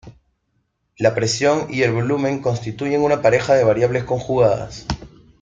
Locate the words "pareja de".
3.21-3.63